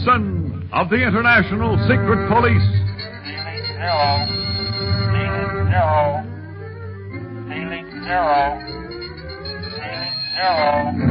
Gibson 0.00 0.68
of 0.72 0.88
the 0.88 0.96
International 0.96 1.76
Secret 1.86 2.28
Police. 2.28 2.62
Zero. 3.76 4.26
Zero. 5.68 6.24
Zero. 8.04 8.60
Zero. 10.36 11.09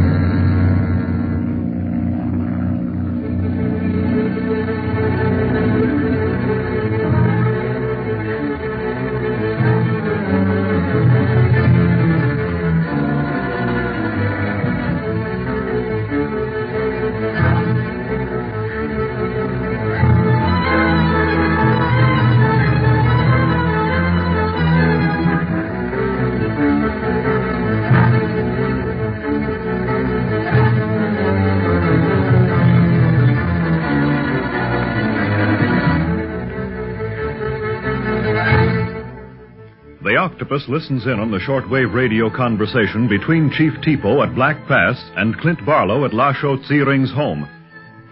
Octopus 40.40 40.70
listens 40.70 41.06
in 41.06 41.20
on 41.20 41.32
the 41.32 41.38
shortwave 41.40 41.94
radio 41.94 42.30
conversation 42.34 43.10
between 43.10 43.52
Chief 43.52 43.74
Tipo 43.84 44.26
at 44.26 44.34
Black 44.36 44.56
Pass 44.70 44.96
and 45.18 45.38
Clint 45.38 45.60
Barlow 45.66 46.06
at 46.06 46.12
Lasho 46.12 46.64
Tsiring's 46.64 47.12
home. 47.12 47.46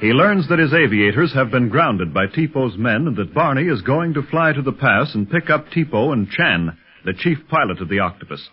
He 0.02 0.08
learns 0.08 0.46
that 0.50 0.60
his 0.60 0.74
aviators 0.74 1.34
have 1.34 1.52
been 1.52 1.70
grounded 1.70 2.14
by 2.14 2.28
Tipo's 2.28 2.78
men 2.78 3.08
and 3.08 3.16
that 3.16 3.34
Barney 3.34 3.70
is 3.70 3.82
going 3.82 4.14
to 4.14 4.24
fly 4.24 4.52
to 4.52 4.62
the 4.62 4.74
pass 4.74 5.16
and 5.16 5.32
pick 5.32 5.50
up 5.50 5.70
Tipo 5.70 6.12
and 6.12 6.30
Chan, 6.30 6.78
the 7.06 7.14
chief 7.14 7.38
pilot 7.50 7.80
of 7.80 7.88
the 7.88 8.00
octopus. 8.00 8.46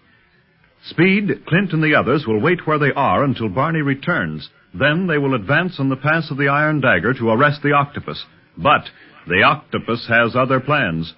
Speed, 0.91 1.45
Clint, 1.49 1.73
and 1.73 1.83
the 1.83 1.97
others 1.97 2.27
will 2.29 2.41
wait 2.41 2.69
where 2.69 2.79
they 2.79 2.93
are 2.95 3.25
until 3.25 3.49
Barney 3.49 3.83
returns. 3.83 4.51
Then 4.73 5.09
they 5.09 5.19
will 5.19 5.35
advance 5.35 5.81
on 5.81 5.89
the 5.89 5.97
pass 5.97 6.31
of 6.31 6.37
the 6.37 6.47
Iron 6.47 6.81
Dagger 6.81 7.13
to 7.15 7.31
arrest 7.31 7.65
the 7.65 7.73
octopus. 7.73 8.25
But 8.57 8.85
the 9.27 9.43
octopus 9.43 10.07
has 10.09 10.37
other 10.37 10.61
plans. 10.61 11.13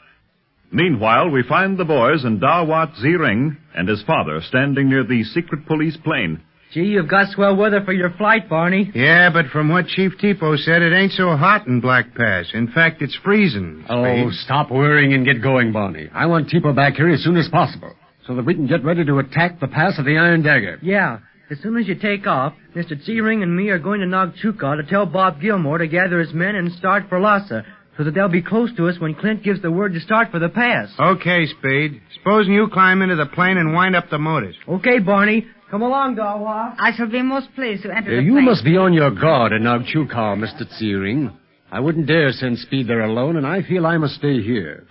Meanwhile, 0.71 1.31
we 1.31 1.43
find 1.43 1.79
the 1.79 1.85
boys 1.85 2.25
and 2.25 2.41
Dawat 2.41 2.95
Ziring 3.03 3.57
and 3.75 3.89
his 3.89 4.03
father 4.05 4.41
standing 4.43 4.89
near 4.89 5.05
the 5.05 5.25
secret 5.25 5.67
police 5.67 5.97
plane. 5.97 6.43
Gee, 6.73 6.83
you've 6.83 7.09
got 7.09 7.31
swell 7.31 7.57
weather 7.57 7.83
for 7.85 7.93
your 7.93 8.11
flight, 8.11 8.49
Barney. 8.49 8.91
Yeah, 8.95 9.31
but 9.33 9.47
from 9.47 9.69
what 9.69 9.87
Chief 9.87 10.13
Tipo 10.21 10.59
said, 10.59 10.83
it 10.83 10.93
ain't 10.93 11.13
so 11.13 11.37
hot 11.37 11.67
in 11.67 11.81
Black 11.81 12.15
Pass. 12.15 12.51
In 12.53 12.69
fact, 12.69 13.01
it's 13.03 13.17
freezing. 13.25 13.85
Oh, 13.89 14.31
stop 14.33 14.71
worrying 14.71 15.15
and 15.15 15.25
get 15.25 15.41
going, 15.43 15.73
Barney. 15.73 16.09
I 16.13 16.27
want 16.27 16.49
Tipo 16.49 16.75
back 16.75 16.95
here 16.95 17.09
as 17.11 17.23
soon 17.23 17.37
as 17.37 17.49
possible 17.49 17.95
so 18.27 18.35
that 18.35 18.45
we 18.45 18.55
can 18.55 18.67
get 18.67 18.85
ready 18.85 19.05
to 19.05 19.19
attack 19.19 19.61
the 19.61 19.69
pass 19.69 19.99
of 19.99 20.05
the 20.05 20.19
Iron 20.19 20.43
Dagger. 20.43 20.79
Yeah. 20.83 21.21
As 21.49 21.59
soon 21.63 21.77
as 21.77 21.87
you 21.87 21.95
take 21.95 22.27
off, 22.27 22.55
Mr. 22.75 23.01
Ziring 23.09 23.45
and 23.45 23.57
me 23.57 23.69
are 23.69 23.79
going 23.79 24.01
to 24.01 24.07
Nagchuka 24.07 24.77
to 24.77 24.83
tell 24.91 25.07
Bob 25.07 25.41
Gilmore 25.41 25.79
to 25.79 25.87
gather 25.87 26.19
his 26.19 26.35
men 26.35 26.57
and 26.57 26.73
start 26.73 27.05
for 27.09 27.21
Lhasa, 27.21 27.65
so 27.97 28.05
that 28.05 28.15
they'll 28.15 28.29
be 28.29 28.43
close 28.43 28.75
to 28.77 28.89
us 28.89 28.99
when 28.99 29.15
Clint 29.15 29.43
gives 29.43 29.63
the 29.63 29.71
word 29.71 29.95
to 29.95 30.01
start 30.01 30.31
for 30.31 30.39
the 30.39 30.49
pass. 30.49 30.89
Okay, 30.99 31.47
Speed. 31.47 32.01
Supposing 32.19 32.53
you 32.53 32.69
climb 32.73 33.03
into 33.03 33.17
the 33.17 33.27
plane 33.27 33.57
and 33.57 33.73
wind 33.73 33.97
up 33.97 34.11
the 34.11 34.19
motors. 34.19 34.55
Okay, 34.69 34.99
Barney. 34.99 35.47
Come 35.71 35.83
along, 35.83 36.17
Dawa. 36.17 36.77
I 36.79 36.93
shall 36.97 37.09
be 37.11 37.23
most 37.23 37.49
pleased 37.55 37.83
to 37.85 37.91
enter 37.97 38.13
Uh, 38.13 38.17
the 38.17 38.23
you 38.23 38.33
plane. 38.35 38.45
must 38.45 38.65
be 38.65 38.77
on 38.77 38.93
your 38.93 39.11
guard 39.11 39.53
in 39.53 39.63
Nagchuka, 39.63 40.37
Mr. 40.37 40.63
Tsiring. 40.79 41.33
I 41.73 41.81
wouldn't 41.81 42.07
dare 42.07 42.31
send 42.33 42.59
Speed 42.59 42.87
there 42.87 43.01
alone, 43.01 43.37
and 43.37 43.47
I 43.47 43.63
feel 43.63 43.87
I 43.87 43.97
must 43.99 44.15
stay 44.15 44.41
here. 44.43 44.85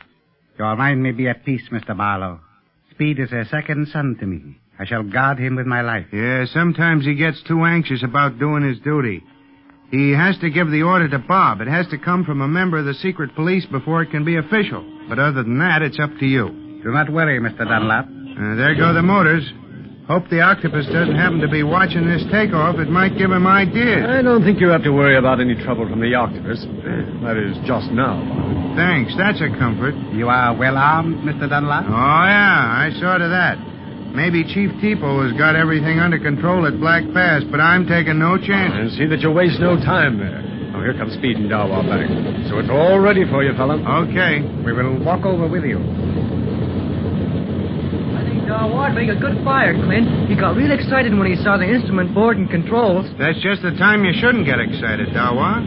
Your 0.59 0.75
mind 0.75 1.01
may 1.03 1.11
be 1.11 1.27
at 1.29 1.45
peace, 1.45 1.63
Mr. 1.71 1.95
Barlow. 1.95 2.39
Speed 2.91 3.19
is 3.19 3.31
a 3.31 3.45
second 3.45 3.87
son 3.89 4.17
to 4.19 4.25
me. 4.25 4.57
I 4.77 4.85
shall 4.85 5.03
guard 5.03 5.37
him 5.39 5.55
with 5.55 5.65
my 5.65 5.81
life. 5.81 6.07
Yeah, 6.11 6.45
sometimes 6.45 7.05
he 7.05 7.15
gets 7.15 7.41
too 7.43 7.63
anxious 7.63 8.03
about 8.03 8.39
doing 8.39 8.63
his 8.67 8.79
duty. 8.79 9.23
He 9.95 10.11
has 10.11 10.37
to 10.39 10.49
give 10.49 10.71
the 10.71 10.81
order 10.83 11.07
to 11.07 11.19
Bob. 11.19 11.61
It 11.61 11.67
has 11.67 11.87
to 11.87 11.97
come 11.97 12.25
from 12.25 12.41
a 12.41 12.47
member 12.47 12.77
of 12.77 12.85
the 12.85 12.95
secret 12.95 13.33
police 13.33 13.65
before 13.71 14.01
it 14.01 14.11
can 14.11 14.25
be 14.25 14.35
official. 14.35 14.83
But 15.07 15.19
other 15.19 15.43
than 15.43 15.59
that, 15.59 15.81
it's 15.81 15.99
up 15.99 16.11
to 16.19 16.25
you. 16.25 16.81
Do 16.83 16.91
not 16.91 17.09
worry, 17.09 17.39
Mr. 17.39 17.63
Dunlap. 17.63 18.05
Uh, 18.05 18.55
there 18.55 18.75
go 18.75 18.93
the 18.93 19.01
motors. 19.01 19.47
Hope 20.07 20.29
the 20.29 20.41
octopus 20.41 20.85
doesn't 20.87 21.15
happen 21.15 21.39
to 21.39 21.47
be 21.47 21.63
watching 21.63 22.05
this 22.05 22.21
takeoff. 22.29 22.75
It 22.77 22.89
might 22.89 23.17
give 23.17 23.31
him 23.31 23.47
ideas. 23.47 24.05
I 24.05 24.21
don't 24.21 24.43
think 24.43 24.59
you 24.59 24.67
have 24.67 24.83
to 24.83 24.91
worry 24.91 25.17
about 25.17 25.39
any 25.39 25.55
trouble 25.63 25.87
from 25.89 26.01
the 26.01 26.13
octopus. 26.13 26.61
That 27.23 27.37
is, 27.39 27.55
just 27.65 27.89
now. 27.89 28.19
Thanks. 28.75 29.15
That's 29.17 29.39
a 29.41 29.49
comfort. 29.57 29.95
You 30.13 30.27
are 30.27 30.53
well 30.55 30.77
armed, 30.77 31.23
Mr. 31.23 31.49
Dunlap? 31.49 31.85
Oh, 31.87 31.89
yeah. 31.89 32.85
I 32.85 32.91
saw 32.99 33.17
to 33.17 33.29
that. 33.29 33.57
Maybe 34.15 34.47
Chief 34.47 34.71
Tipo 34.79 35.27
has 35.27 35.35
got 35.37 35.59
everything 35.59 35.99
under 35.99 36.17
control 36.17 36.65
at 36.65 36.79
Black 36.79 37.03
Pass, 37.13 37.43
but 37.51 37.59
I'm 37.59 37.85
taking 37.85 38.17
no 38.17 38.39
chances. 38.39 38.95
And 38.95 38.97
see 38.97 39.07
that 39.11 39.19
you 39.19 39.29
waste 39.29 39.59
no 39.59 39.75
time 39.75 40.17
there. 40.17 40.39
Oh, 40.71 40.79
here 40.79 40.95
comes 40.95 41.19
Speed 41.19 41.35
and 41.35 41.51
Dawa 41.51 41.83
back. 41.83 42.07
So 42.47 42.59
it's 42.63 42.71
all 42.71 42.99
ready 43.03 43.27
for 43.27 43.43
you, 43.43 43.51
fella. 43.59 43.75
Okay. 44.07 44.39
We 44.63 44.71
will 44.71 45.03
walk 45.03 45.27
over 45.27 45.51
with 45.51 45.67
you. 45.67 45.83
I 48.15 48.23
think 48.23 48.47
Dawa 48.47 48.87
would 48.87 48.95
make 48.95 49.11
a 49.11 49.19
good 49.19 49.43
fire, 49.43 49.75
Clint. 49.83 50.31
He 50.31 50.35
got 50.39 50.55
real 50.55 50.71
excited 50.71 51.11
when 51.11 51.27
he 51.27 51.35
saw 51.43 51.59
the 51.59 51.67
instrument 51.67 52.15
board 52.15 52.39
and 52.39 52.47
controls. 52.49 53.11
That's 53.19 53.43
just 53.43 53.67
the 53.67 53.75
time 53.75 54.07
you 54.07 54.15
shouldn't 54.15 54.47
get 54.47 54.63
excited, 54.63 55.11
Dawa. 55.11 55.59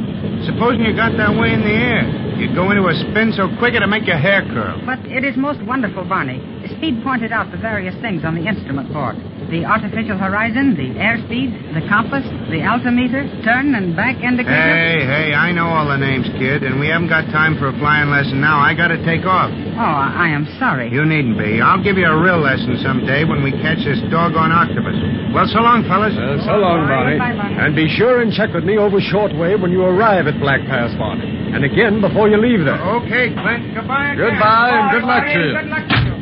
Supposing 0.49 0.89
you 0.89 0.97
got 0.97 1.13
that 1.21 1.37
way 1.37 1.53
in 1.53 1.61
the 1.61 1.77
air. 1.77 2.05
You'd 2.41 2.57
go 2.57 2.73
into 2.73 2.89
a 2.89 2.97
spin 3.13 3.37
so 3.37 3.53
quick 3.61 3.77
it'd 3.77 3.89
make 3.93 4.07
your 4.09 4.17
hair 4.17 4.41
curl. 4.49 4.81
But 4.89 5.05
it 5.05 5.21
is 5.25 5.37
most 5.37 5.61
wonderful, 5.69 6.09
Barney. 6.09 6.41
Speed 6.79 7.03
pointed 7.03 7.35
out 7.35 7.51
the 7.51 7.59
various 7.59 7.99
things 7.99 8.23
on 8.23 8.39
the 8.39 8.47
instrument 8.47 8.95
board. 8.95 9.19
The 9.51 9.67
artificial 9.67 10.15
horizon, 10.15 10.79
the 10.79 10.95
airspeed, 10.95 11.75
the 11.75 11.83
compass, 11.91 12.23
the 12.55 12.63
altimeter, 12.63 13.27
turn 13.43 13.75
and 13.75 13.99
bank 13.99 14.23
indicator. 14.23 14.55
Hey, 14.55 15.03
hey, 15.03 15.29
I 15.35 15.51
know 15.51 15.67
all 15.67 15.91
the 15.91 15.99
names, 15.99 16.31
kid, 16.39 16.63
and 16.63 16.79
we 16.79 16.87
haven't 16.87 17.11
got 17.11 17.27
time 17.35 17.59
for 17.59 17.67
a 17.67 17.75
flying 17.83 18.15
lesson 18.15 18.39
now. 18.39 18.63
I 18.63 18.79
gotta 18.79 19.03
take 19.03 19.27
off. 19.27 19.51
Oh, 19.51 19.99
I 20.07 20.31
am 20.31 20.47
sorry. 20.63 20.87
You 20.95 21.03
needn't 21.03 21.35
be. 21.35 21.59
I'll 21.59 21.83
give 21.83 21.99
you 21.99 22.07
a 22.07 22.15
real 22.15 22.39
lesson 22.39 22.79
someday 22.79 23.27
when 23.27 23.43
we 23.43 23.51
catch 23.59 23.83
this 23.83 23.99
doggone 24.07 24.55
octopus. 24.55 24.95
Well, 25.35 25.51
so 25.51 25.59
long, 25.59 25.83
fellas. 25.91 26.15
Well, 26.15 26.39
so 26.47 26.63
long, 26.63 26.87
Barney. 26.87 27.19
Bye, 27.19 27.35
Barney. 27.35 27.59
And 27.59 27.75
be 27.75 27.91
sure 27.91 28.23
and 28.23 28.31
check 28.31 28.55
with 28.55 28.63
me 28.63 28.79
over 28.79 29.03
shortwave 29.03 29.59
when 29.59 29.75
you 29.75 29.83
arrive 29.83 30.31
at 30.31 30.39
Black 30.39 30.63
Pass, 30.71 30.95
Barney. 30.95 31.27
And 31.27 31.67
again 31.67 31.99
before 31.99 32.31
you 32.31 32.39
leave 32.39 32.63
there. 32.63 32.79
Okay, 33.03 33.35
Clint. 33.35 33.75
Goodbye. 33.75 34.15
again. 34.15 34.31
Goodbye, 34.31 34.71
and 34.79 34.87
good 34.95 35.07
luck 35.11 35.27
to 35.27 35.35
you. 35.35 35.53
Good 35.59 35.71
luck 35.75 35.87
to 35.91 35.99
you. 36.07 36.19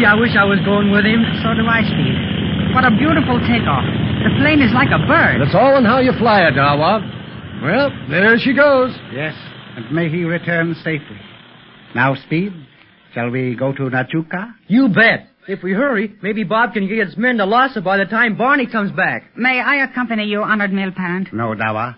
Gee, 0.00 0.06
I 0.06 0.14
wish 0.14 0.32
I 0.32 0.44
was 0.48 0.56
going 0.64 0.90
with 0.90 1.04
him. 1.04 1.20
So 1.44 1.52
do 1.52 1.68
I, 1.68 1.84
Speed. 1.84 2.16
What 2.72 2.88
a 2.88 2.90
beautiful 2.96 3.36
takeoff. 3.44 3.84
The 4.24 4.32
plane 4.40 4.62
is 4.64 4.72
like 4.72 4.88
a 4.88 5.04
bird. 5.04 5.44
That's 5.44 5.54
all 5.54 5.76
in 5.76 5.84
how 5.84 5.98
you 6.00 6.12
fly 6.16 6.40
it, 6.48 6.54
Dawa. 6.54 7.04
Well, 7.62 7.90
there 8.08 8.38
she 8.38 8.54
goes. 8.54 8.96
Yes, 9.12 9.34
and 9.76 9.92
may 9.92 10.08
he 10.08 10.24
return 10.24 10.74
safely. 10.76 11.20
Now, 11.94 12.14
Speed, 12.14 12.52
shall 13.12 13.28
we 13.28 13.54
go 13.54 13.74
to 13.74 13.82
Nagchuka? 13.92 14.54
You 14.68 14.88
bet. 14.88 15.28
If 15.46 15.62
we 15.62 15.72
hurry, 15.72 16.14
maybe 16.22 16.44
Bob 16.44 16.72
can 16.72 16.88
get 16.88 17.06
his 17.06 17.18
men 17.18 17.36
to 17.36 17.44
Lhasa 17.44 17.82
by 17.82 17.98
the 17.98 18.06
time 18.06 18.38
Barney 18.38 18.66
comes 18.66 18.92
back. 18.92 19.36
May 19.36 19.60
I 19.60 19.84
accompany 19.84 20.24
you, 20.24 20.42
honored 20.42 20.72
male 20.72 20.92
parent? 20.96 21.28
No, 21.34 21.54
Dawa. 21.54 21.96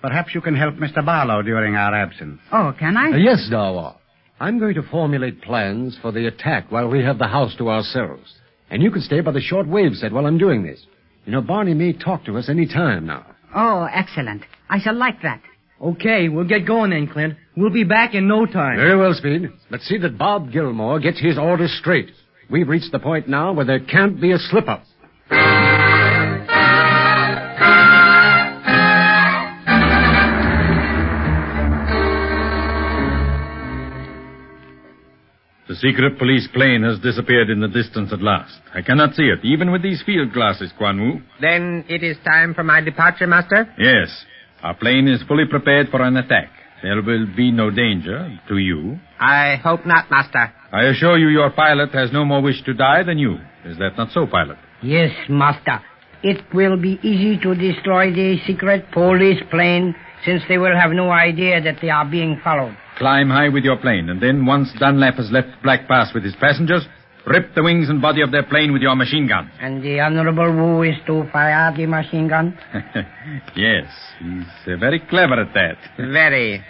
Perhaps 0.00 0.36
you 0.36 0.40
can 0.40 0.54
help 0.54 0.74
Mr. 0.76 1.04
Barlow 1.04 1.42
during 1.42 1.74
our 1.74 1.94
absence. 1.96 2.38
Oh, 2.52 2.72
can 2.78 2.96
I? 2.96 3.10
Uh, 3.10 3.16
yes, 3.16 3.48
Dawa. 3.50 3.96
I'm 4.40 4.58
going 4.58 4.74
to 4.74 4.82
formulate 4.82 5.42
plans 5.42 5.96
for 6.02 6.10
the 6.10 6.26
attack 6.26 6.70
while 6.70 6.88
we 6.88 7.04
have 7.04 7.18
the 7.18 7.28
house 7.28 7.54
to 7.58 7.70
ourselves. 7.70 8.34
And 8.70 8.82
you 8.82 8.90
can 8.90 9.02
stay 9.02 9.20
by 9.20 9.30
the 9.30 9.40
short 9.40 9.68
wave 9.68 9.94
set 9.94 10.12
while 10.12 10.26
I'm 10.26 10.38
doing 10.38 10.64
this. 10.64 10.84
You 11.24 11.32
know, 11.32 11.40
Barney 11.40 11.74
may 11.74 11.92
talk 11.92 12.24
to 12.24 12.36
us 12.36 12.48
any 12.48 12.66
time 12.66 13.06
now. 13.06 13.26
Oh, 13.54 13.88
excellent. 13.92 14.42
I 14.68 14.80
shall 14.80 14.94
like 14.94 15.22
that. 15.22 15.40
Okay, 15.80 16.28
we'll 16.28 16.48
get 16.48 16.66
going 16.66 16.90
then, 16.90 17.06
Clint. 17.06 17.36
We'll 17.56 17.72
be 17.72 17.84
back 17.84 18.14
in 18.14 18.26
no 18.26 18.46
time. 18.46 18.76
Very 18.76 18.96
well, 18.96 19.14
Speed. 19.14 19.50
But 19.70 19.80
see 19.82 19.98
that 19.98 20.18
Bob 20.18 20.50
Gilmore 20.52 20.98
gets 20.98 21.20
his 21.20 21.38
orders 21.38 21.76
straight. 21.78 22.10
We've 22.50 22.68
reached 22.68 22.92
the 22.92 22.98
point 22.98 23.28
now 23.28 23.52
where 23.52 23.64
there 23.64 23.80
can't 23.80 24.20
be 24.20 24.32
a 24.32 24.38
slip-up. 24.38 24.82
The 35.74 35.90
secret 35.90 36.20
police 36.20 36.46
plane 36.54 36.84
has 36.84 37.00
disappeared 37.00 37.50
in 37.50 37.58
the 37.58 37.66
distance 37.66 38.12
at 38.12 38.22
last. 38.22 38.60
I 38.72 38.80
cannot 38.80 39.16
see 39.16 39.24
it, 39.24 39.40
even 39.42 39.72
with 39.72 39.82
these 39.82 40.00
field 40.06 40.32
glasses, 40.32 40.70
Quan 40.78 41.00
Wu. 41.00 41.20
Then 41.40 41.84
it 41.88 42.04
is 42.04 42.16
time 42.24 42.54
for 42.54 42.62
my 42.62 42.80
departure, 42.80 43.26
Master? 43.26 43.68
Yes, 43.76 44.08
our 44.62 44.76
plane 44.76 45.08
is 45.08 45.20
fully 45.26 45.46
prepared 45.50 45.88
for 45.88 46.00
an 46.00 46.16
attack. 46.16 46.48
There 46.80 47.02
will 47.02 47.26
be 47.34 47.50
no 47.50 47.70
danger 47.70 48.38
to 48.46 48.58
you. 48.58 49.00
I 49.18 49.56
hope 49.64 49.84
not, 49.84 50.08
Master. 50.12 50.54
I 50.70 50.84
assure 50.84 51.18
you 51.18 51.26
your 51.26 51.50
pilot 51.50 51.90
has 51.90 52.12
no 52.12 52.24
more 52.24 52.40
wish 52.40 52.62
to 52.66 52.72
die 52.72 53.02
than 53.02 53.18
you. 53.18 53.38
Is 53.64 53.76
that 53.78 53.96
not 53.98 54.12
so, 54.12 54.28
pilot? 54.28 54.58
Yes, 54.80 55.10
Master. 55.28 55.82
It 56.22 56.40
will 56.54 56.80
be 56.80 57.00
easy 57.02 57.36
to 57.42 57.52
destroy 57.56 58.12
the 58.12 58.38
secret 58.46 58.92
police 58.92 59.42
plane 59.50 59.96
since 60.24 60.40
they 60.48 60.56
will 60.56 60.78
have 60.78 60.92
no 60.92 61.10
idea 61.10 61.60
that 61.60 61.78
they 61.82 61.90
are 61.90 62.08
being 62.08 62.40
followed. 62.44 62.76
Climb 62.98 63.28
high 63.28 63.48
with 63.48 63.64
your 63.64 63.76
plane, 63.76 64.08
and 64.08 64.20
then 64.20 64.46
once 64.46 64.70
Dunlap 64.78 65.14
has 65.14 65.30
left 65.32 65.48
Black 65.62 65.88
Pass 65.88 66.14
with 66.14 66.22
his 66.22 66.36
passengers, 66.36 66.86
rip 67.26 67.54
the 67.54 67.62
wings 67.62 67.88
and 67.88 68.00
body 68.00 68.22
of 68.22 68.30
their 68.30 68.44
plane 68.44 68.72
with 68.72 68.82
your 68.82 68.94
machine 68.94 69.26
gun. 69.26 69.50
And 69.60 69.82
the 69.82 70.00
Honorable 70.00 70.52
Wu 70.52 70.82
is 70.82 70.96
to 71.06 71.28
fire 71.32 71.74
the 71.76 71.86
machine 71.86 72.28
gun? 72.28 72.56
yes, 73.56 73.86
he's 74.20 74.72
uh, 74.72 74.76
very 74.78 75.00
clever 75.00 75.40
at 75.40 75.52
that. 75.54 75.76
Very. 75.96 76.62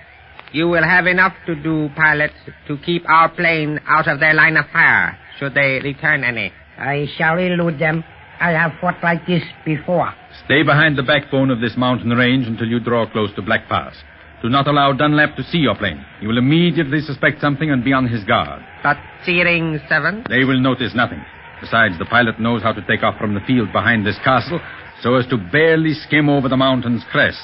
You 0.52 0.68
will 0.68 0.84
have 0.84 1.06
enough 1.06 1.34
to 1.46 1.56
do, 1.56 1.88
pilot, 1.96 2.30
to 2.68 2.78
keep 2.78 3.02
our 3.08 3.28
plane 3.28 3.80
out 3.88 4.06
of 4.06 4.20
their 4.20 4.34
line 4.34 4.56
of 4.56 4.66
fire, 4.72 5.18
should 5.38 5.52
they 5.52 5.80
return 5.82 6.22
any. 6.22 6.52
I 6.78 7.06
shall 7.18 7.38
elude 7.38 7.80
them. 7.80 8.04
I 8.40 8.50
have 8.50 8.72
fought 8.80 9.02
like 9.02 9.26
this 9.26 9.42
before. 9.64 10.14
Stay 10.44 10.62
behind 10.62 10.96
the 10.96 11.02
backbone 11.02 11.50
of 11.50 11.60
this 11.60 11.76
mountain 11.76 12.10
range 12.10 12.46
until 12.46 12.66
you 12.68 12.78
draw 12.78 13.10
close 13.10 13.34
to 13.34 13.42
Black 13.42 13.68
Pass. 13.68 13.94
Do 14.44 14.50
not 14.50 14.68
allow 14.68 14.92
Dunlap 14.92 15.36
to 15.36 15.42
see 15.44 15.56
your 15.56 15.74
plane. 15.74 16.04
He 16.20 16.26
will 16.26 16.36
immediately 16.36 17.00
suspect 17.00 17.40
something 17.40 17.70
and 17.70 17.82
be 17.82 17.94
on 17.94 18.06
his 18.06 18.24
guard. 18.24 18.62
But 18.82 18.98
Searing 19.24 19.80
7? 19.88 20.26
They 20.28 20.44
will 20.44 20.60
notice 20.60 20.92
nothing. 20.94 21.24
Besides, 21.62 21.98
the 21.98 22.04
pilot 22.04 22.38
knows 22.38 22.62
how 22.62 22.72
to 22.72 22.86
take 22.86 23.02
off 23.02 23.16
from 23.18 23.32
the 23.32 23.40
field 23.46 23.72
behind 23.72 24.04
this 24.04 24.18
castle 24.22 24.60
so 25.00 25.14
as 25.14 25.26
to 25.28 25.38
barely 25.50 25.94
skim 25.94 26.28
over 26.28 26.50
the 26.50 26.58
mountain's 26.58 27.02
crest. 27.10 27.40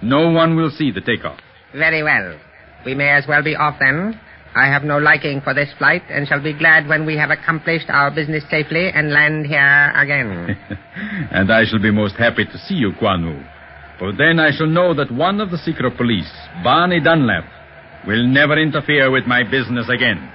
No 0.00 0.30
one 0.30 0.54
will 0.54 0.70
see 0.70 0.92
the 0.92 1.00
takeoff. 1.00 1.40
Very 1.72 2.04
well. 2.04 2.38
We 2.86 2.94
may 2.94 3.08
as 3.08 3.24
well 3.26 3.42
be 3.42 3.56
off 3.56 3.80
then. 3.80 4.20
I 4.54 4.66
have 4.66 4.84
no 4.84 4.98
liking 4.98 5.40
for 5.40 5.54
this 5.54 5.70
flight 5.76 6.04
and 6.08 6.28
shall 6.28 6.40
be 6.40 6.56
glad 6.56 6.86
when 6.86 7.04
we 7.04 7.16
have 7.16 7.30
accomplished 7.30 7.86
our 7.88 8.12
business 8.12 8.44
safely 8.48 8.90
and 8.94 9.10
land 9.10 9.46
here 9.46 9.92
again. 9.96 10.56
and 11.32 11.52
I 11.52 11.64
shall 11.64 11.82
be 11.82 11.90
most 11.90 12.14
happy 12.14 12.44
to 12.44 12.58
see 12.58 12.74
you, 12.74 12.92
Quan 12.96 13.26
Wu. 13.26 13.42
For 13.98 14.12
then 14.12 14.40
I 14.40 14.50
shall 14.50 14.66
know 14.66 14.92
that 14.94 15.12
one 15.12 15.40
of 15.40 15.50
the 15.50 15.58
secret 15.58 15.96
police, 15.96 16.30
Barney 16.64 17.00
Dunlap, 17.00 17.44
will 18.06 18.26
never 18.26 18.58
interfere 18.58 19.10
with 19.10 19.24
my 19.26 19.44
business 19.44 19.88
again. 19.88 20.30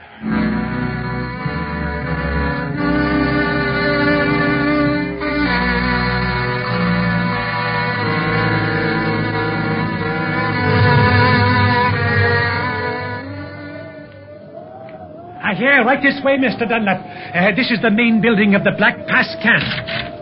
Ah, 15.41 15.55
here, 15.55 15.83
right 15.83 16.01
this 16.01 16.21
way, 16.23 16.37
Mr. 16.37 16.67
Dunlap. 16.67 17.01
Uh, 17.35 17.55
this 17.55 17.69
is 17.71 17.81
the 17.81 17.91
main 17.91 18.21
building 18.21 18.55
of 18.55 18.63
the 18.63 18.71
Black 18.77 18.95
Pass 19.07 19.35
camp. 19.43 20.18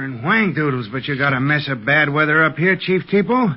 Suffering 0.00 0.22
wang 0.22 0.54
doodles, 0.54 0.88
but 0.90 1.04
you 1.04 1.18
got 1.18 1.34
a 1.34 1.40
mess 1.40 1.68
of 1.68 1.84
bad 1.84 2.08
weather 2.08 2.42
up 2.42 2.56
here, 2.56 2.74
Chief 2.74 3.02
Tipo. 3.12 3.54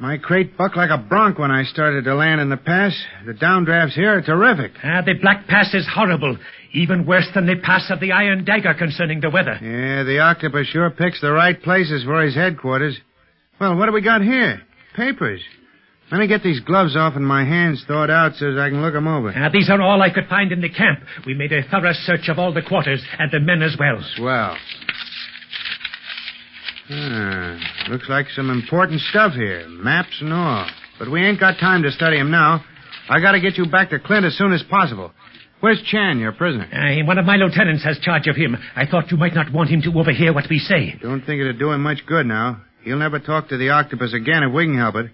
My 0.00 0.16
crate 0.16 0.56
bucked 0.56 0.78
like 0.78 0.88
a 0.88 0.96
bronc 0.96 1.38
when 1.38 1.50
I 1.50 1.64
started 1.64 2.04
to 2.04 2.14
land 2.14 2.40
in 2.40 2.48
the 2.48 2.56
pass. 2.56 2.96
The 3.26 3.34
downdrafts 3.34 3.92
here 3.92 4.16
are 4.16 4.22
terrific. 4.22 4.72
Ah, 4.82 5.02
the 5.04 5.12
Black 5.20 5.46
Pass 5.46 5.74
is 5.74 5.86
horrible. 5.92 6.38
Even 6.72 7.04
worse 7.04 7.28
than 7.34 7.44
the 7.46 7.56
pass 7.56 7.90
of 7.90 8.00
the 8.00 8.12
Iron 8.12 8.46
Dagger 8.46 8.72
concerning 8.78 9.20
the 9.20 9.28
weather. 9.28 9.58
Yeah, 9.60 10.04
the 10.04 10.20
octopus 10.20 10.68
sure 10.68 10.88
picks 10.88 11.20
the 11.20 11.32
right 11.32 11.60
places 11.62 12.02
for 12.04 12.22
his 12.22 12.34
headquarters. 12.34 12.98
Well, 13.60 13.76
what 13.76 13.86
do 13.86 13.92
we 13.92 14.00
got 14.00 14.22
here? 14.22 14.62
Papers. 14.96 15.42
Let 16.10 16.20
me 16.20 16.28
get 16.28 16.42
these 16.42 16.60
gloves 16.60 16.96
off 16.96 17.16
and 17.16 17.26
my 17.26 17.44
hands 17.44 17.84
thawed 17.86 18.08
out 18.08 18.36
so 18.36 18.58
I 18.58 18.70
can 18.70 18.80
look 18.80 18.94
'em 18.94 19.06
over. 19.06 19.34
Ah, 19.36 19.50
these 19.50 19.68
are 19.68 19.82
all 19.82 20.00
I 20.00 20.08
could 20.08 20.28
find 20.28 20.50
in 20.50 20.62
the 20.62 20.70
camp. 20.70 21.00
We 21.26 21.34
made 21.34 21.52
a 21.52 21.62
thorough 21.64 21.92
search 21.92 22.30
of 22.30 22.38
all 22.38 22.52
the 22.52 22.62
quarters 22.62 23.04
and 23.18 23.30
the 23.30 23.40
men 23.40 23.60
as 23.60 23.76
well. 23.78 24.00
Swell. 24.16 24.56
Ah, 26.90 27.58
looks 27.90 28.08
like 28.08 28.26
some 28.30 28.50
important 28.50 29.00
stuff 29.02 29.34
here. 29.34 29.66
Maps 29.68 30.20
and 30.20 30.32
all. 30.32 30.66
But 30.98 31.10
we 31.10 31.22
ain't 31.24 31.38
got 31.40 31.58
time 31.58 31.82
to 31.82 31.90
study 31.92 32.18
'em 32.18 32.30
now. 32.30 32.64
I 33.10 33.20
gotta 33.20 33.40
get 33.40 33.58
you 33.58 33.66
back 33.66 33.90
to 33.90 33.98
Clint 33.98 34.24
as 34.24 34.36
soon 34.36 34.52
as 34.52 34.62
possible. 34.64 35.12
Where's 35.60 35.82
Chan, 35.82 36.18
your 36.18 36.32
prisoner? 36.32 36.68
Uh, 36.72 37.04
one 37.04 37.18
of 37.18 37.24
my 37.26 37.36
lieutenants 37.36 37.82
has 37.84 37.98
charge 37.98 38.26
of 38.28 38.36
him. 38.36 38.56
I 38.76 38.86
thought 38.86 39.10
you 39.10 39.16
might 39.16 39.34
not 39.34 39.50
want 39.52 39.70
him 39.70 39.82
to 39.82 39.98
overhear 39.98 40.32
what 40.32 40.48
we 40.48 40.58
say. 40.58 40.96
Don't 41.02 41.20
think 41.22 41.40
it'd 41.40 41.58
do 41.58 41.72
him 41.72 41.82
much 41.82 42.06
good 42.06 42.26
now. 42.26 42.58
He'll 42.84 42.96
never 42.98 43.18
talk 43.18 43.48
to 43.48 43.56
the 43.56 43.70
octopus 43.70 44.12
again 44.14 44.44
if 44.44 44.52
we 44.52 44.66
can 44.66 44.76
help 44.78 44.94
it. 44.94 45.10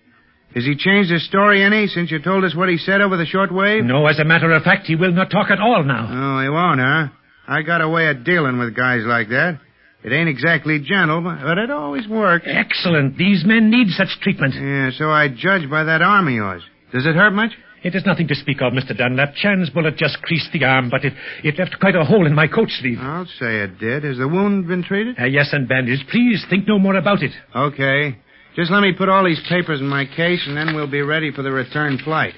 Has 0.55 0.65
he 0.65 0.77
changed 0.77 1.11
his 1.11 1.25
story 1.27 1.63
any 1.63 1.87
since 1.89 2.11
you 2.11 2.19
told 2.21 2.45
us 2.45 2.55
what 2.55 2.69
he 2.69 2.77
said 2.77 3.01
over 3.01 3.17
the 3.17 3.27
short 3.27 3.51
wave? 3.51 3.85
No, 3.85 4.07
as 4.07 4.21
a 4.21 4.25
matter 4.25 4.53
of 4.53 4.63
fact, 4.63 4.87
he 4.87 4.95
will 4.97 5.13
not 5.13 5.31
talk 5.31 5.51
at 5.51 5.59
all 5.59 5.83
now. 5.83 6.07
Oh, 6.09 6.43
he 6.43 6.49
won't, 6.49 6.79
huh? 6.81 7.09
I 7.49 7.63
got 7.63 7.81
a 7.81 7.89
way 7.89 8.09
of 8.09 8.23
dealing 8.25 8.59
with 8.59 8.77
guys 8.77 9.03
like 9.05 9.31
that. 9.31 9.59
It 10.05 10.13
ain't 10.13 10.29
exactly 10.29 10.79
gentle, 10.81 11.23
but 11.23 11.57
it 11.57 11.71
always 11.71 12.07
works. 12.07 12.45
Excellent. 12.47 13.17
These 13.17 13.45
men 13.47 13.71
need 13.71 13.89
such 13.89 14.09
treatment. 14.21 14.55
Yeah, 14.55 14.91
so 14.99 15.11
I 15.11 15.29
judge 15.29 15.69
by 15.71 15.85
that 15.85 16.03
arm 16.03 16.29
of 16.29 16.35
yours. 16.35 16.63
Does 16.93 17.07
it 17.07 17.15
hurt 17.15 17.33
much? 17.33 17.53
It 17.83 17.95
is 17.95 18.05
nothing 18.07 18.29
to 18.29 18.35
speak 18.35 18.63
of, 18.63 18.73
Mr. 18.73 18.97
Dunlap. 18.97 19.35
Chan's 19.35 19.71
bullet 19.71 19.97
just 19.97 20.21
creased 20.23 20.51
the 20.53 20.65
arm, 20.65 20.91
but 20.91 21.05
it, 21.05 21.13
it 21.43 21.59
left 21.59 21.79
quite 21.81 21.95
a 21.95 22.05
hole 22.05 22.27
in 22.27 22.35
my 22.35 22.47
coat 22.47 22.69
sleeve. 22.69 22.99
I'll 23.01 23.27
say 23.39 23.61
it 23.61 23.79
did. 23.79 24.05
Has 24.05 24.19
the 24.19 24.29
wound 24.29 24.69
been 24.69 24.83
treated? 24.83 25.19
Uh, 25.19 25.25
yes, 25.25 25.51
and 25.53 25.69
bandaged. 25.69 26.05
Please 26.11 26.45
think 26.49 26.69
no 26.69 26.79
more 26.79 26.97
about 26.97 27.23
it. 27.23 27.33
Okay. 27.55 28.17
Just 28.57 28.71
let 28.71 28.81
me 28.81 28.93
put 28.97 29.09
all 29.09 29.25
these 29.25 29.43
papers 29.49 29.81
in 29.81 29.89
my 29.89 30.05
case, 30.05 30.45
and 30.47 30.57
then 30.57 30.75
we'll 30.75 30.91
be 30.91 31.03
ready 31.03 31.33
for 31.33 31.43
the 31.43 31.51
return 31.51 31.99
flight. 31.99 32.35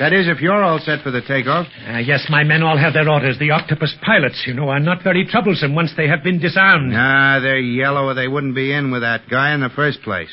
That 0.00 0.14
is, 0.14 0.28
if 0.28 0.40
you're 0.40 0.64
all 0.64 0.78
set 0.78 1.02
for 1.02 1.10
the 1.10 1.20
takeoff. 1.20 1.66
Uh, 1.86 1.98
yes, 1.98 2.24
my 2.30 2.42
men 2.42 2.62
all 2.62 2.78
have 2.78 2.94
their 2.94 3.06
orders. 3.06 3.38
The 3.38 3.50
octopus 3.50 3.94
pilots, 4.02 4.42
you 4.46 4.54
know, 4.54 4.70
are 4.70 4.80
not 4.80 5.04
very 5.04 5.26
troublesome 5.26 5.74
once 5.74 5.92
they 5.94 6.08
have 6.08 6.24
been 6.24 6.40
disarmed. 6.40 6.94
Ah, 6.96 7.38
they're 7.42 7.58
yellow, 7.58 8.06
or 8.06 8.14
they 8.14 8.26
wouldn't 8.26 8.54
be 8.54 8.72
in 8.72 8.90
with 8.90 9.02
that 9.02 9.28
guy 9.30 9.52
in 9.52 9.60
the 9.60 9.68
first 9.68 10.00
place. 10.00 10.30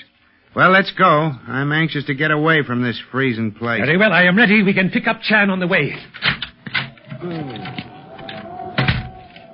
Well, 0.55 0.71
let's 0.71 0.93
go. 0.97 1.31
I'm 1.47 1.73
anxious 1.73 2.05
to 2.05 2.15
get 2.15 2.31
away 2.31 2.63
from 2.65 2.81
this 2.81 2.97
freezing 3.11 3.51
place. 3.51 3.81
Very 3.81 3.97
well, 3.97 4.13
I 4.13 4.23
am 4.23 4.37
ready. 4.37 4.63
We 4.63 4.73
can 4.73 4.89
pick 4.89 5.05
up 5.05 5.19
Chan 5.21 5.49
on 5.49 5.59
the 5.59 5.67
way. 5.67 5.93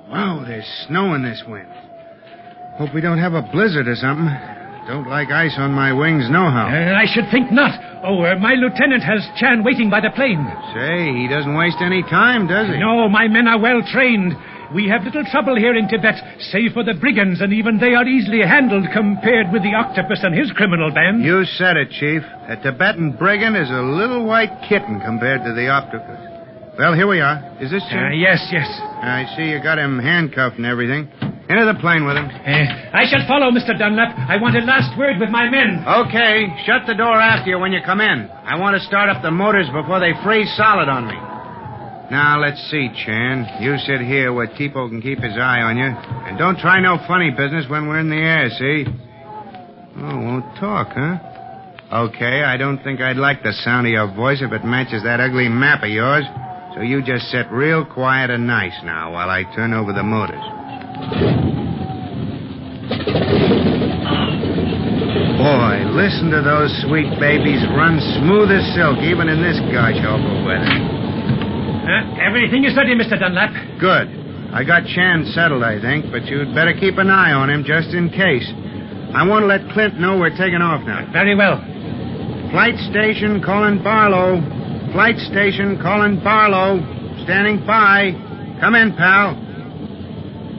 Wow, 0.08 0.44
there's 0.46 0.86
snow 0.86 1.14
in 1.14 1.24
this 1.24 1.42
wind. 1.48 1.66
Hope 2.78 2.94
we 2.94 3.00
don't 3.00 3.18
have 3.18 3.34
a 3.34 3.42
blizzard 3.42 3.88
or 3.88 3.96
something. 3.96 4.30
Don't 4.86 5.08
like 5.08 5.30
ice 5.30 5.56
on 5.58 5.72
my 5.72 5.92
wings, 5.92 6.30
nohow. 6.30 6.68
Uh, 6.70 6.94
I 6.94 7.06
should 7.12 7.24
think 7.32 7.50
not. 7.50 7.93
Oh, 8.04 8.20
uh, 8.20 8.36
my 8.36 8.52
lieutenant 8.52 9.02
has 9.02 9.24
Chan 9.40 9.64
waiting 9.64 9.88
by 9.88 10.00
the 10.00 10.10
plane. 10.12 10.44
Say, 10.76 11.08
he 11.16 11.26
doesn't 11.26 11.56
waste 11.56 11.80
any 11.80 12.02
time, 12.02 12.46
does 12.46 12.68
he? 12.68 12.76
No, 12.78 13.08
my 13.08 13.28
men 13.28 13.48
are 13.48 13.58
well 13.58 13.80
trained. 13.80 14.36
We 14.74 14.88
have 14.88 15.04
little 15.04 15.24
trouble 15.30 15.56
here 15.56 15.74
in 15.74 15.88
Tibet, 15.88 16.20
save 16.52 16.72
for 16.72 16.84
the 16.84 16.94
brigands, 17.00 17.40
and 17.40 17.52
even 17.52 17.78
they 17.78 17.94
are 17.94 18.04
easily 18.04 18.40
handled 18.44 18.84
compared 18.92 19.52
with 19.52 19.62
the 19.62 19.72
octopus 19.72 20.20
and 20.22 20.34
his 20.36 20.50
criminal 20.52 20.90
band. 20.92 21.24
You 21.24 21.44
said 21.56 21.76
it, 21.76 21.90
Chief. 21.90 22.22
A 22.48 22.56
Tibetan 22.60 23.12
brigand 23.16 23.56
is 23.56 23.70
a 23.70 23.80
little 23.80 24.26
white 24.26 24.52
kitten 24.68 25.00
compared 25.00 25.44
to 25.44 25.54
the 25.54 25.68
octopus. 25.68 26.20
Well, 26.76 26.92
here 26.92 27.06
we 27.06 27.20
are. 27.20 27.56
Is 27.60 27.70
this 27.70 27.84
Uh, 27.88 28.10
yes, 28.10 28.44
yes. 28.52 28.66
I 28.68 29.32
see 29.36 29.44
you 29.44 29.62
got 29.62 29.78
him 29.78 29.98
handcuffed 29.98 30.56
and 30.56 30.66
everything. 30.66 31.08
Into 31.44 31.68
the 31.68 31.76
plane 31.80 32.08
with 32.08 32.16
him. 32.16 32.24
Uh, 32.24 32.96
I 32.96 33.04
shall 33.04 33.20
follow, 33.28 33.52
Mr. 33.52 33.76
Dunlap. 33.76 34.16
I 34.16 34.40
want 34.40 34.56
a 34.56 34.64
last 34.64 34.96
word 34.96 35.20
with 35.20 35.28
my 35.28 35.44
men. 35.50 35.84
Okay, 35.84 36.48
shut 36.64 36.88
the 36.88 36.94
door 36.94 37.20
after 37.20 37.50
you 37.50 37.58
when 37.58 37.72
you 37.72 37.80
come 37.84 38.00
in. 38.00 38.30
I 38.32 38.56
want 38.56 38.80
to 38.80 38.82
start 38.88 39.10
up 39.10 39.20
the 39.20 39.30
motors 39.30 39.68
before 39.68 40.00
they 40.00 40.16
freeze 40.24 40.48
solid 40.56 40.88
on 40.88 41.04
me. 41.04 41.18
Now, 42.10 42.40
let's 42.40 42.60
see, 42.70 42.88
Chan. 43.04 43.60
You 43.60 43.76
sit 43.76 44.00
here 44.00 44.32
where 44.32 44.46
Tipo 44.46 44.88
can 44.88 45.02
keep 45.02 45.20
his 45.20 45.36
eye 45.36 45.60
on 45.60 45.76
you. 45.76 45.84
And 45.84 46.38
don't 46.38 46.56
try 46.56 46.80
no 46.80 46.96
funny 47.06 47.30
business 47.30 47.68
when 47.68 47.88
we're 47.88 48.00
in 48.00 48.08
the 48.08 48.16
air, 48.16 48.48
see? 48.48 48.84
Oh, 49.96 50.16
won't 50.24 50.44
talk, 50.56 50.96
huh? 50.96 51.34
Okay, 52.08 52.42
I 52.42 52.56
don't 52.56 52.82
think 52.82 53.00
I'd 53.00 53.16
like 53.16 53.42
the 53.42 53.52
sound 53.52 53.86
of 53.86 53.92
your 53.92 54.14
voice 54.14 54.40
if 54.40 54.52
it 54.52 54.64
matches 54.64 55.02
that 55.04 55.20
ugly 55.20 55.48
map 55.48 55.82
of 55.82 55.90
yours. 55.90 56.24
So 56.74 56.80
you 56.80 57.02
just 57.02 57.26
sit 57.26 57.46
real 57.52 57.84
quiet 57.84 58.30
and 58.30 58.46
nice 58.46 58.76
now 58.82 59.12
while 59.12 59.30
I 59.30 59.44
turn 59.54 59.72
over 59.72 59.92
the 59.92 60.02
motors. 60.02 61.33
Boy, 65.38 65.74
listen 65.94 66.32
to 66.34 66.42
those 66.42 66.72
sweet 66.88 67.06
babies 67.20 67.62
run 67.76 68.00
smooth 68.18 68.50
as 68.50 68.64
silk, 68.74 68.98
even 69.04 69.28
in 69.28 69.38
this 69.38 69.60
gosh 69.70 70.00
awful 70.02 70.42
weather. 70.42 70.66
Uh, 70.66 72.16
everything 72.18 72.64
is 72.64 72.74
ready, 72.74 72.96
Mr. 72.96 73.20
Dunlap. 73.20 73.52
Good. 73.78 74.08
I 74.50 74.64
got 74.64 74.86
Chan 74.86 75.30
settled, 75.34 75.62
I 75.62 75.80
think, 75.80 76.10
but 76.10 76.24
you'd 76.26 76.54
better 76.54 76.72
keep 76.72 76.98
an 76.98 77.10
eye 77.10 77.32
on 77.32 77.50
him 77.50 77.62
just 77.62 77.94
in 77.94 78.08
case. 78.08 78.46
I 79.14 79.26
want 79.26 79.42
to 79.42 79.46
let 79.46 79.62
Clint 79.74 80.00
know 80.00 80.18
we're 80.18 80.30
taking 80.34 80.62
off 80.62 80.82
now. 80.86 81.06
Very 81.12 81.34
well. 81.34 81.62
Flight 82.50 82.74
station 82.90 83.42
calling 83.42 83.82
Barlow. 83.82 84.40
Flight 84.92 85.18
station 85.30 85.78
calling 85.82 86.22
Barlow. 86.22 86.78
Standing 87.22 87.66
by. 87.66 88.10
Come 88.60 88.74
in, 88.74 88.94
pal. 88.96 89.34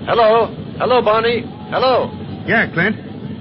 Hello. 0.07 0.53
Hello, 0.77 1.01
Barney. 1.01 1.43
Hello. 1.71 2.11
Yeah, 2.45 2.71
Clint. 2.73 2.95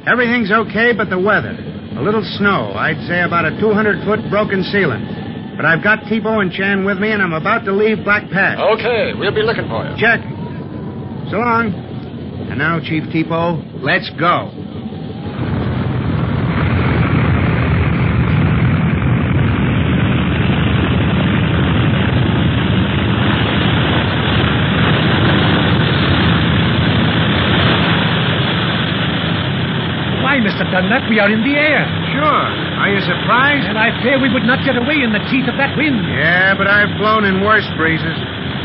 Everything's 0.08 0.50
okay 0.50 0.92
but 0.96 1.08
the 1.08 1.18
weather. 1.18 1.52
A 1.96 2.02
little 2.02 2.24
snow. 2.38 2.72
I'd 2.74 2.98
say 3.06 3.22
about 3.22 3.44
a 3.44 3.58
200 3.60 4.04
foot 4.04 4.20
broken 4.30 4.64
ceiling. 4.64 5.54
But 5.56 5.64
I've 5.64 5.82
got 5.82 6.00
Tipo 6.10 6.42
and 6.42 6.50
Chan 6.50 6.84
with 6.84 6.98
me, 6.98 7.12
and 7.12 7.22
I'm 7.22 7.32
about 7.32 7.64
to 7.66 7.72
leave 7.72 8.02
Black 8.02 8.28
Pass. 8.30 8.58
Okay, 8.58 9.14
we'll 9.14 9.34
be 9.34 9.42
looking 9.42 9.68
for 9.68 9.86
you. 9.86 9.94
Check. 9.96 10.18
So 11.30 11.38
long. 11.38 11.70
And 12.50 12.58
now, 12.58 12.80
Chief 12.80 13.04
Tipo, 13.14 13.62
let's 13.80 14.10
go. 14.18 14.50
Mr. 30.74 30.82
Dunlap, 30.82 31.06
we 31.06 31.22
are 31.22 31.30
in 31.30 31.46
the 31.46 31.54
air. 31.54 31.86
Sure. 32.10 32.42
Are 32.82 32.90
you 32.90 32.98
surprised? 33.06 33.70
And 33.70 33.78
I 33.78 33.94
fear 34.02 34.18
we 34.18 34.26
would 34.26 34.42
not 34.42 34.58
get 34.66 34.74
away 34.74 35.06
in 35.06 35.14
the 35.14 35.22
teeth 35.30 35.46
of 35.46 35.54
that 35.54 35.78
wind. 35.78 36.02
Yeah, 36.10 36.58
but 36.58 36.66
I've 36.66 36.90
flown 36.98 37.22
in 37.22 37.46
worse 37.46 37.66
breezes. 37.78 38.18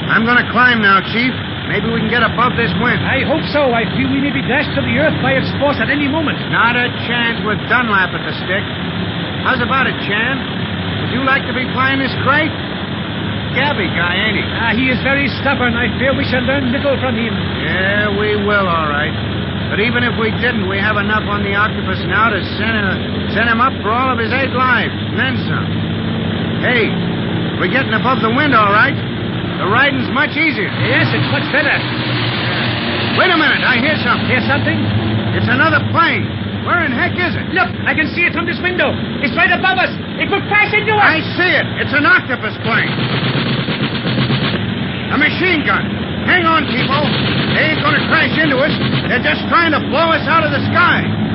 I'm 0.09 0.25
going 0.25 0.41
to 0.41 0.49
climb 0.49 0.81
now, 0.81 1.05
Chief. 1.05 1.29
Maybe 1.69 1.85
we 1.85 2.01
can 2.01 2.09
get 2.09 2.25
above 2.25 2.57
this 2.57 2.73
wind. 2.81 3.05
I 3.05 3.21
hope 3.29 3.45
so. 3.53 3.69
I 3.77 3.85
feel 3.93 4.09
we 4.09 4.25
may 4.25 4.33
be 4.33 4.41
dashed 4.41 4.73
to 4.73 4.81
the 4.81 4.95
earth 4.97 5.13
by 5.21 5.37
its 5.37 5.53
force 5.61 5.77
at 5.77 5.93
any 5.93 6.09
moment. 6.09 6.41
Not 6.49 6.73
a 6.73 6.89
chance 7.05 7.45
with 7.45 7.61
Dunlap 7.69 8.09
at 8.09 8.25
the 8.25 8.33
stick. 8.41 8.65
How's 9.45 9.61
about 9.61 9.85
it, 9.85 9.93
Chan? 10.09 10.33
Would 11.05 11.13
you 11.13 11.21
like 11.21 11.45
to 11.45 11.53
be 11.53 11.69
flying 11.77 12.01
this 12.01 12.13
crate? 12.25 12.49
Gabby 13.53 13.85
guy, 13.93 14.17
ain't 14.17 14.37
he? 14.41 14.45
Ah, 14.57 14.73
he 14.73 14.89
is 14.89 14.97
very 15.05 15.29
stubborn. 15.45 15.77
I 15.77 15.93
fear 16.01 16.17
we 16.17 16.25
shall 16.25 16.41
learn 16.41 16.73
little 16.73 16.97
from 16.97 17.13
him. 17.13 17.37
Yeah, 17.61 18.09
we 18.17 18.33
will, 18.33 18.65
all 18.65 18.89
right. 18.89 19.13
But 19.69 19.77
even 19.85 20.01
if 20.01 20.17
we 20.17 20.33
didn't, 20.41 20.65
we 20.65 20.81
have 20.81 20.97
enough 20.97 21.29
on 21.29 21.45
the 21.45 21.53
octopus 21.53 22.01
now 22.09 22.33
to 22.33 22.41
send 22.57 22.73
him, 22.73 22.89
send 23.37 23.45
him 23.45 23.61
up 23.61 23.77
for 23.85 23.93
all 23.93 24.09
of 24.09 24.17
his 24.17 24.33
eight 24.33 24.49
lives, 24.49 24.89
and 24.91 25.13
then 25.13 25.37
some. 25.45 25.67
Hey, 26.65 26.89
we're 27.61 27.69
getting 27.69 27.93
above 27.93 28.25
the 28.25 28.33
wind, 28.33 28.57
all 28.57 28.73
right. 28.73 28.97
The 29.61 29.69
riding's 29.69 30.09
much 30.09 30.33
easier. 30.33 30.73
Yes, 30.89 31.13
it's 31.13 31.29
much 31.29 31.45
better. 31.53 31.77
Wait 33.21 33.29
a 33.29 33.37
minute, 33.37 33.61
I 33.61 33.77
hear 33.77 33.93
something. 34.01 34.25
Hear 34.25 34.41
something? 34.49 34.79
It's 35.37 35.47
another 35.47 35.85
plane. 35.93 36.25
Where 36.65 36.81
in 36.83 36.91
heck 36.91 37.13
is 37.13 37.37
it? 37.37 37.53
Look, 37.53 37.69
I 37.85 37.93
can 37.93 38.09
see 38.17 38.25
it 38.25 38.33
from 38.33 38.49
this 38.49 38.57
window. 38.65 38.89
It's 39.21 39.37
right 39.37 39.53
above 39.53 39.77
us. 39.77 39.93
It 40.17 40.33
could 40.33 40.49
crash 40.49 40.73
into 40.73 40.97
us. 40.97 41.13
I 41.13 41.21
see 41.37 41.51
it. 41.53 41.65
It's 41.85 41.93
an 41.93 42.09
octopus 42.09 42.57
plane. 42.65 42.89
A 45.13 45.17
machine 45.17 45.61
gun. 45.61 46.08
Hang 46.29 46.45
on, 46.45 46.61
people. 46.69 47.03
They 47.57 47.73
ain't 47.73 47.81
to 47.97 48.05
crash 48.05 48.37
into 48.37 48.61
us. 48.61 48.73
They're 49.09 49.25
just 49.25 49.49
trying 49.49 49.73
to 49.73 49.81
blow 49.89 50.13
us 50.13 50.21
out 50.29 50.45
of 50.45 50.53
the 50.53 50.61
sky. 50.69 51.28